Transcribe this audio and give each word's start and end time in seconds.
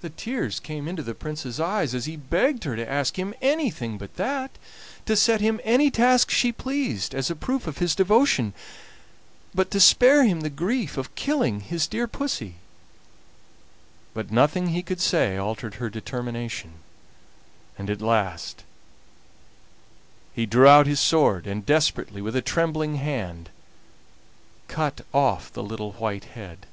The 0.00 0.10
tears 0.10 0.58
came 0.58 0.88
into 0.88 1.04
the 1.04 1.14
Prince's 1.14 1.60
eyes 1.60 1.94
as 1.94 2.06
he 2.06 2.16
begged 2.16 2.64
her 2.64 2.74
to 2.74 2.90
ask 2.90 3.16
him 3.16 3.32
anything 3.40 3.96
but 3.96 4.16
that 4.16 4.50
to 5.06 5.14
set 5.14 5.40
him 5.40 5.60
any 5.62 5.88
task 5.88 6.30
she 6.32 6.50
pleased 6.50 7.14
as 7.14 7.30
a 7.30 7.36
proof 7.36 7.68
of 7.68 7.78
his 7.78 7.94
devotion, 7.94 8.54
but 9.54 9.70
to 9.70 9.78
spare 9.78 10.24
him 10.24 10.40
the 10.40 10.50
grief 10.50 10.96
of 10.96 11.14
killing 11.14 11.60
his 11.60 11.86
dear 11.86 12.08
Pussy. 12.08 12.56
But 14.14 14.32
nothing 14.32 14.70
he 14.70 14.82
could 14.82 15.00
say 15.00 15.36
altered 15.36 15.74
her 15.76 15.88
determination, 15.88 16.72
and 17.78 17.88
at 17.88 18.02
last 18.02 18.64
he 20.34 20.44
drew 20.44 20.82
his 20.82 20.98
sword, 20.98 21.46
and 21.46 21.64
desperately, 21.64 22.20
with 22.20 22.34
a 22.34 22.42
trembling 22.42 22.96
hand, 22.96 23.48
cut 24.66 25.02
off 25.14 25.52
the 25.52 25.62
little 25.62 25.92
white 25.92 26.24
head. 26.34 26.66